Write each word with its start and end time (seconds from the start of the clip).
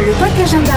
Le 0.00 0.12
Polka 0.14 0.42
Agenda, 0.44 0.72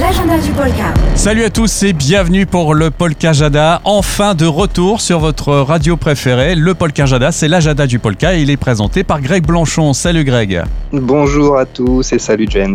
l'agenda 0.00 0.38
du 0.38 0.50
Polka. 0.50 0.92
Salut 1.14 1.44
à 1.44 1.50
tous 1.50 1.84
et 1.84 1.92
bienvenue 1.92 2.44
pour 2.44 2.74
le 2.74 2.90
Polka 2.90 3.32
Jada. 3.32 3.80
Enfin 3.84 4.34
de 4.34 4.46
retour 4.46 5.00
sur 5.00 5.20
votre 5.20 5.52
radio 5.54 5.96
préférée. 5.96 6.56
Le 6.56 6.74
Polka 6.74 7.06
Jada, 7.06 7.30
c'est 7.30 7.46
l'agenda 7.46 7.86
du 7.86 8.00
Polka 8.00 8.34
et 8.34 8.42
il 8.42 8.50
est 8.50 8.56
présenté 8.56 9.04
par 9.04 9.20
Greg 9.20 9.46
Blanchon. 9.46 9.92
Salut 9.92 10.24
Greg. 10.24 10.64
Bonjour 10.92 11.56
à 11.56 11.66
tous 11.66 12.12
et 12.12 12.18
salut 12.18 12.48
James. 12.50 12.74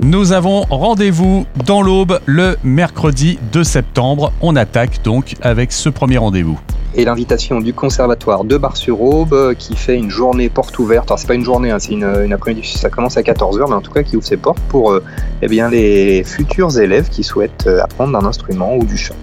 Nous 0.00 0.32
avons 0.32 0.66
rendez-vous 0.68 1.46
dans 1.64 1.80
l'Aube 1.80 2.20
le 2.26 2.58
mercredi 2.62 3.38
2 3.52 3.64
septembre. 3.64 4.30
On 4.42 4.56
attaque 4.56 5.02
donc 5.04 5.36
avec 5.40 5.72
ce 5.72 5.88
premier 5.88 6.18
rendez-vous 6.18 6.60
et 6.94 7.04
l'invitation 7.04 7.60
du 7.60 7.74
conservatoire 7.74 8.44
de 8.44 8.56
Bar-sur-Aube 8.56 9.32
euh, 9.32 9.54
qui 9.54 9.76
fait 9.76 9.96
une 9.96 10.10
journée 10.10 10.48
porte 10.48 10.78
ouverte. 10.78 11.10
Alors 11.10 11.18
c'est 11.18 11.26
pas 11.26 11.34
une 11.34 11.44
journée, 11.44 11.70
hein, 11.70 11.78
c'est 11.78 11.92
une, 11.92 12.32
après-midi, 12.32 12.66
ça 12.66 12.90
commence 12.90 13.16
à 13.16 13.22
14h, 13.22 13.68
mais 13.68 13.74
en 13.74 13.80
tout 13.80 13.92
cas 13.92 14.02
qui 14.02 14.16
ouvre 14.16 14.26
ses 14.26 14.36
portes 14.36 14.60
pour 14.68 14.92
euh, 14.92 15.02
eh 15.42 15.48
bien, 15.48 15.68
les 15.68 16.24
futurs 16.24 16.78
élèves 16.78 17.08
qui 17.08 17.22
souhaitent 17.22 17.66
euh, 17.66 17.82
apprendre 17.82 18.16
un 18.18 18.24
instrument 18.24 18.76
ou 18.76 18.84
du 18.84 18.96
chant. 18.96 19.14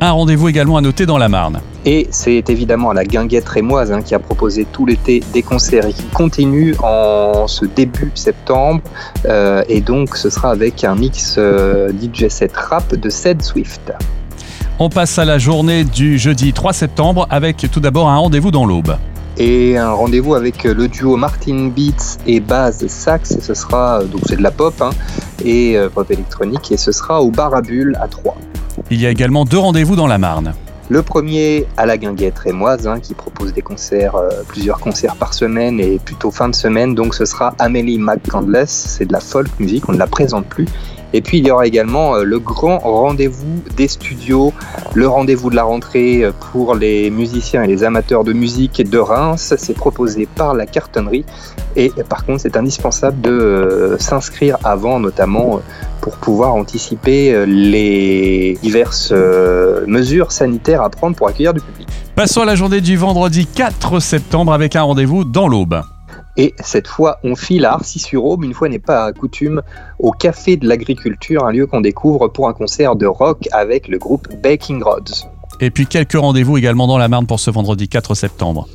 Un 0.00 0.10
rendez-vous 0.10 0.48
également 0.48 0.76
à 0.76 0.82
noter 0.82 1.06
dans 1.06 1.16
la 1.16 1.30
Marne. 1.30 1.60
Et 1.86 2.06
c'est 2.10 2.50
évidemment 2.50 2.90
à 2.90 2.94
la 2.94 3.04
Guinguette 3.04 3.48
Rémoise 3.48 3.90
hein, 3.90 4.02
qui 4.02 4.14
a 4.14 4.18
proposé 4.18 4.66
tout 4.70 4.84
l'été 4.84 5.22
des 5.32 5.42
concerts 5.42 5.86
et 5.86 5.94
qui 5.94 6.04
continue 6.04 6.74
en 6.82 7.46
ce 7.48 7.64
début 7.64 8.12
septembre. 8.14 8.82
et 9.26 9.80
donc 9.80 10.16
ce 10.16 10.28
sera 10.28 10.50
avec 10.50 10.84
un 10.84 10.94
mix 10.94 11.38
DJ 11.38 12.28
set 12.28 12.54
rap 12.54 12.94
de 12.94 13.08
Ced 13.08 13.42
Swift. 13.42 13.92
On 14.78 14.88
passe 14.88 15.18
à 15.18 15.24
la 15.24 15.38
journée 15.38 15.84
du 15.84 16.18
jeudi 16.18 16.52
3 16.52 16.72
septembre 16.72 17.26
avec 17.30 17.68
tout 17.70 17.80
d'abord 17.80 18.08
un 18.08 18.16
rendez-vous 18.16 18.50
dans 18.50 18.64
l'Aube. 18.64 18.96
Et 19.36 19.76
un 19.76 19.92
rendez-vous 19.92 20.34
avec 20.34 20.64
le 20.64 20.88
duo 20.88 21.16
Martin 21.16 21.68
Beats 21.68 22.18
et 22.26 22.40
Baz 22.40 22.86
Sax. 22.86 23.38
Ce 23.40 23.54
sera, 23.54 24.02
donc 24.04 24.22
c'est 24.26 24.36
de 24.36 24.42
la 24.42 24.50
pop 24.50 24.74
hein, 24.80 24.90
et 25.44 25.76
euh, 25.76 25.88
pop 25.88 26.10
électronique, 26.10 26.72
et 26.72 26.76
ce 26.76 26.90
sera 26.90 27.22
au 27.22 27.30
Bar 27.30 27.54
à 27.54 27.62
Bulle 27.62 27.96
à 28.00 28.08
3. 28.08 28.36
Il 28.90 29.00
y 29.00 29.06
a 29.06 29.10
également 29.10 29.44
deux 29.44 29.58
rendez-vous 29.58 29.96
dans 29.96 30.06
la 30.06 30.18
Marne. 30.18 30.54
Le 30.88 31.02
premier 31.02 31.66
à 31.76 31.86
la 31.86 31.96
Guinguette 31.96 32.38
Rémoise, 32.38 32.86
hein, 32.86 33.00
qui 33.00 33.14
propose 33.14 33.52
des 33.52 33.62
concerts, 33.62 34.16
euh, 34.16 34.28
plusieurs 34.46 34.80
concerts 34.80 35.16
par 35.16 35.32
semaine 35.32 35.80
et 35.80 35.98
plutôt 35.98 36.30
fin 36.30 36.48
de 36.48 36.54
semaine. 36.54 36.94
Donc 36.94 37.14
ce 37.14 37.24
sera 37.24 37.54
Amélie 37.58 37.98
McCandless, 37.98 38.70
c'est 38.70 39.06
de 39.06 39.12
la 39.12 39.20
folk 39.20 39.48
musique, 39.60 39.88
on 39.88 39.92
ne 39.92 39.98
la 39.98 40.06
présente 40.06 40.46
plus. 40.46 40.66
Et 41.14 41.20
puis 41.20 41.38
il 41.38 41.46
y 41.46 41.50
aura 41.50 41.66
également 41.66 42.16
euh, 42.16 42.24
le 42.24 42.38
grand 42.38 42.78
rendez-vous 42.78 43.62
des 43.76 43.86
studios, 43.86 44.52
le 44.94 45.06
rendez-vous 45.06 45.50
de 45.50 45.56
la 45.56 45.62
rentrée 45.62 46.24
euh, 46.24 46.32
pour 46.52 46.74
les 46.74 47.10
musiciens 47.10 47.62
et 47.62 47.68
les 47.68 47.84
amateurs 47.84 48.24
de 48.24 48.32
musique 48.32 48.88
de 48.88 48.98
Reims. 48.98 49.54
C'est 49.58 49.74
proposé 49.74 50.26
par 50.26 50.52
la 50.52 50.66
cartonnerie 50.66 51.24
et 51.76 51.90
par 52.08 52.26
contre 52.26 52.42
c'est 52.42 52.56
indispensable 52.56 53.20
de 53.20 53.96
s'inscrire 53.98 54.58
avant 54.64 55.00
notamment 55.00 55.60
pour 56.02 56.16
pouvoir 56.18 56.54
anticiper 56.54 57.46
les 57.46 58.58
diverses 58.62 59.12
mesures 59.86 60.32
sanitaires 60.32 60.82
à 60.82 60.90
prendre 60.90 61.16
pour 61.16 61.28
accueillir 61.28 61.54
du 61.54 61.60
public. 61.60 61.88
Passons 62.14 62.42
à 62.42 62.44
la 62.44 62.56
journée 62.56 62.82
du 62.82 62.98
vendredi 62.98 63.46
4 63.46 63.98
septembre 64.00 64.52
avec 64.52 64.76
un 64.76 64.82
rendez-vous 64.82 65.24
dans 65.24 65.48
l'Aube. 65.48 65.80
Et 66.36 66.54
cette 66.60 66.88
fois, 66.88 67.18
on 67.24 67.36
file 67.36 67.64
à 67.64 67.74
Arcis-sur-Aube, 67.74 68.44
une 68.44 68.54
fois 68.54 68.68
n'est 68.68 68.78
pas 68.78 69.12
coutume, 69.12 69.62
au 69.98 70.12
Café 70.12 70.56
de 70.56 70.66
l'Agriculture, 70.66 71.44
un 71.44 71.52
lieu 71.52 71.66
qu'on 71.66 71.80
découvre 71.80 72.28
pour 72.28 72.48
un 72.48 72.52
concert 72.52 72.96
de 72.96 73.06
rock 73.06 73.48
avec 73.52 73.88
le 73.88 73.98
groupe 73.98 74.28
Baking 74.42 74.82
Rods. 74.82 75.28
Et 75.60 75.70
puis 75.70 75.86
quelques 75.86 76.14
rendez-vous 76.14 76.56
également 76.56 76.86
dans 76.86 76.98
la 76.98 77.08
Marne 77.08 77.26
pour 77.26 77.38
ce 77.38 77.50
vendredi 77.50 77.88
4 77.88 78.14
septembre. 78.14 78.66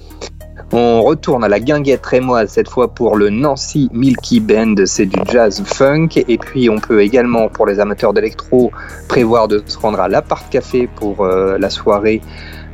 On 0.74 1.02
retourne 1.02 1.44
à 1.44 1.48
la 1.48 1.60
guinguette 1.60 2.06
rémoise 2.06 2.50
cette 2.50 2.70
fois 2.70 2.90
pour 2.90 3.16
le 3.16 3.30
Nancy 3.30 3.90
Milky 3.94 4.42
Band, 4.42 4.76
c'est 4.86 5.06
du 5.06 5.20
jazz 5.32 5.64
funk. 5.66 6.10
Et 6.28 6.38
puis 6.38 6.70
on 6.70 6.80
peut 6.80 7.02
également, 7.02 7.48
pour 7.48 7.66
les 7.66 7.80
amateurs 7.80 8.14
d'électro, 8.14 8.72
prévoir 9.08 9.48
de 9.48 9.64
se 9.66 9.78
rendre 9.78 10.02
à 10.02 10.10
l'Apart 10.10 10.50
Café 10.50 10.90
pour 10.94 11.24
euh, 11.24 11.58
la 11.58 11.70
soirée 11.70 12.22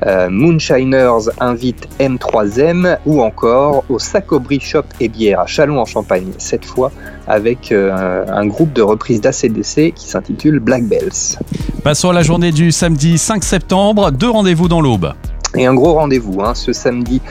euh, 0.05 0.29
Moonshiners 0.29 1.29
invite 1.39 1.87
M3M 1.99 2.97
ou 3.05 3.21
encore 3.21 3.85
au 3.89 3.99
Sacobri 3.99 4.59
Shop 4.59 4.83
et 4.99 5.07
Bière 5.07 5.39
à 5.39 5.45
Chalon 5.45 5.79
en 5.79 5.85
Champagne, 5.85 6.31
cette 6.37 6.65
fois 6.65 6.91
avec 7.27 7.71
euh, 7.71 8.25
un 8.27 8.47
groupe 8.47 8.73
de 8.73 8.81
reprise 8.81 9.21
d'ACDC 9.21 9.93
qui 9.93 10.07
s'intitule 10.07 10.59
Black 10.59 10.83
Bells. 10.85 11.37
Passons 11.83 12.09
à 12.09 12.13
la 12.13 12.23
journée 12.23 12.51
du 12.51 12.71
samedi 12.71 13.17
5 13.17 13.43
septembre, 13.43 14.11
deux 14.11 14.29
rendez-vous 14.29 14.67
dans 14.67 14.81
l'Aube. 14.81 15.13
Et 15.55 15.67
un 15.67 15.75
gros 15.75 15.93
rendez-vous 15.93 16.41
hein, 16.41 16.55
ce 16.55 16.73
samedi 16.73 17.21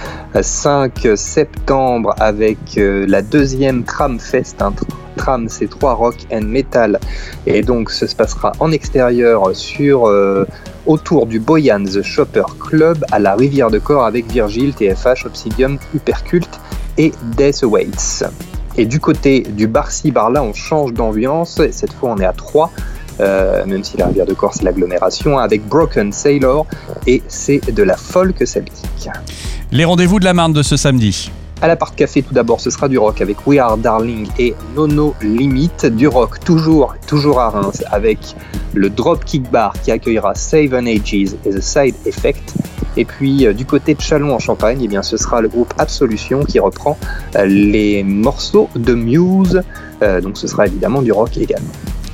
5 0.41 1.09
septembre 1.17 2.15
avec 2.21 2.59
euh, 2.79 3.05
la 3.09 3.21
deuxième 3.21 3.83
Tram 3.83 4.21
Fest. 4.21 4.63
Tram, 5.17 5.49
c'est 5.49 5.69
trois 5.69 5.95
rock 5.95 6.15
and 6.33 6.43
metal. 6.43 7.01
Et 7.47 7.63
donc, 7.63 7.91
ce 7.91 8.07
se 8.07 8.15
passera 8.15 8.53
en 8.61 8.71
extérieur 8.71 9.55
sur, 9.55 10.07
euh, 10.07 10.47
autour 10.87 11.27
du 11.27 11.41
Boyans 11.41 12.01
Shopper 12.03 12.45
Club 12.61 13.05
à 13.11 13.19
la 13.19 13.35
Rivière 13.35 13.71
de 13.71 13.81
Corps 13.81 14.05
avec 14.05 14.31
Virgile, 14.31 14.73
TFH, 14.73 15.27
Obsidium, 15.27 15.79
Hypercult 15.93 16.61
et 16.99 17.13
Death 17.37 17.65
Awaits. 17.65 18.25
Et 18.77 18.87
du 18.87 19.01
côté 19.01 19.41
du 19.41 19.67
Barcy 19.67 20.13
Bar 20.13 20.31
là, 20.31 20.43
on 20.45 20.55
change 20.55 20.95
d'ambiance. 20.95 21.61
Cette 21.73 21.93
fois, 21.93 22.15
on 22.17 22.19
est 22.19 22.25
à 22.25 22.33
3 22.33 22.71
euh, 23.21 23.65
même 23.67 23.85
si 23.85 23.97
la 23.97 24.07
rivière 24.07 24.27
de 24.27 24.35
Corse 24.35 24.59
c'est 24.59 24.65
l'agglomération, 24.65 25.39
avec 25.39 25.67
Broken 25.67 26.13
Sailor, 26.13 26.67
et 27.07 27.23
c'est 27.29 27.73
de 27.73 27.83
la 27.83 27.97
folk 27.97 28.47
celtique. 28.47 29.09
Les 29.71 29.85
rendez-vous 29.85 30.19
de 30.19 30.25
la 30.25 30.35
Marne 30.35 30.53
de 30.53 30.63
ce 30.63 30.77
samedi 30.77 31.31
à 31.63 31.69
la 31.69 31.77
part 31.77 31.95
café, 31.95 32.23
tout 32.23 32.35
d'abord, 32.35 32.61
ce 32.61 32.71
sera 32.71 32.89
du 32.89 32.99
rock 32.99 33.21
avec 33.21 33.47
We 33.47 33.61
Are 33.61 33.79
Darling 33.79 34.27
et 34.37 34.53
Nono 34.75 35.15
Limit. 35.23 35.71
Du 35.93 36.09
rock 36.09 36.41
toujours, 36.41 36.97
toujours 37.07 37.39
à 37.39 37.51
Reims 37.51 37.85
avec 37.93 38.19
le 38.75 38.91
Drop 38.91 39.25
Kick 39.25 39.49
Bar 39.49 39.73
qui 39.81 39.93
accueillera 39.93 40.35
Seven 40.35 40.89
Ages 40.89 41.37
et 41.45 41.51
The 41.51 41.61
Side 41.61 41.95
Effect. 42.05 42.55
Et 42.97 43.05
puis 43.05 43.47
euh, 43.47 43.53
du 43.53 43.65
côté 43.65 43.95
de 43.95 44.01
Chalon 44.01 44.35
en 44.35 44.41
Champagne, 44.41 44.81
eh 44.83 44.89
bien, 44.89 45.05
ce 45.05 45.17
sera 45.17 45.41
le 45.41 45.49
groupe 45.49 45.73
Absolution 45.79 46.45
qui 46.45 46.59
reprend 46.59 46.99
euh, 47.37 47.45
les 47.45 48.03
morceaux 48.03 48.69
de 48.75 48.95
Muse. 48.95 49.63
donc 50.21 50.37
ce 50.37 50.49
sera 50.49 50.67
évidemment 50.67 51.01
du 51.01 51.13
rock 51.13 51.37
également. 51.37 51.71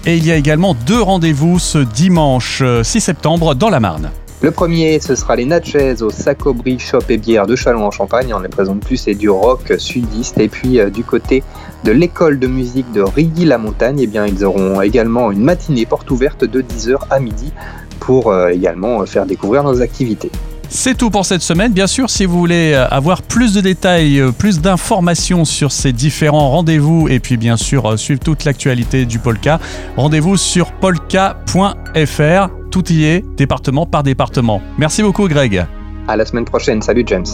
Et 0.09 0.17
il 0.17 0.27
y 0.27 0.33
a 0.33 0.37
également 0.37 0.73
deux 0.87 1.03
rendez-vous 1.03 1.59
ce 1.59 1.77
dimanche 1.77 2.61
6 2.61 2.63
euh, 2.63 2.83
septembre 2.83 3.55
dans 3.55 3.69
la 3.69 3.79
Marne. 3.79 4.11
Le 4.41 4.51
premier, 4.51 5.01
ce 5.01 5.15
sera 5.15 5.37
les 5.37 5.45
Natchez 5.45 6.01
au 6.01 6.09
Sacobri 6.09 6.79
Shop 6.79 7.03
et 7.11 7.19
Bière 7.19 7.47
de 7.47 7.55
Chalon 7.55 7.85
en 7.85 7.91
Champagne. 7.91 8.33
On 8.33 8.39
les 8.39 8.49
présente 8.49 8.81
plus, 8.81 8.97
c'est 8.97 9.15
du 9.15 9.29
rock 9.29 9.75
sudiste. 9.77 10.39
Et 10.39 10.49
puis 10.49 10.81
euh, 10.81 10.89
du 10.89 11.05
côté 11.05 11.43
de 11.85 11.93
l'école 11.93 12.39
de 12.39 12.47
musique 12.47 12.91
de 12.93 13.03
Rilly-la-Montagne, 13.03 13.99
eh 14.01 14.31
ils 14.31 14.45
auront 14.47 14.81
également 14.81 15.31
une 15.31 15.43
matinée 15.43 15.85
porte 15.85 16.11
ouverte 16.11 16.43
de 16.43 16.63
10h 16.63 16.97
à 17.11 17.21
midi 17.21 17.53
pour 18.01 18.33
euh, 18.33 18.49
également 18.49 19.05
faire 19.05 19.27
découvrir 19.27 19.63
nos 19.63 19.83
activités. 19.83 20.31
C'est 20.71 20.97
tout 20.97 21.11
pour 21.11 21.25
cette 21.25 21.41
semaine. 21.41 21.73
Bien 21.73 21.87
sûr, 21.87 22.11
si 22.11 22.27
vous 22.27 22.39
voulez 22.39 22.73
euh, 22.75 22.87
avoir 22.89 23.23
plus 23.23 23.55
de 23.55 23.61
détails, 23.61 24.21
euh, 24.21 24.33
plus 24.33 24.61
d'informations 24.61 25.45
sur 25.45 25.73
ces 25.73 25.93
différents 25.93 26.51
rendez-vous 26.51 27.09
et 27.09 27.21
puis 27.21 27.37
bien 27.37 27.57
sûr 27.57 27.87
euh, 27.87 27.97
suivre 27.97 28.21
toute 28.21 28.45
l'actualité 28.45 29.07
du 29.07 29.19
Polka, 29.19 29.61
rendez-vous 29.97 30.37
sur 30.37 30.73
polka.fr. 30.73 32.49
Tout 32.71 32.93
y 32.93 33.05
est, 33.05 33.25
département 33.37 33.87
par 33.87 34.03
département. 34.03 34.61
Merci 34.77 35.03
beaucoup 35.03 35.27
Greg. 35.27 35.65
À 36.07 36.17
la 36.17 36.27
semaine 36.27 36.45
prochaine. 36.45 36.83
Salut 36.83 37.05
James. 37.07 37.25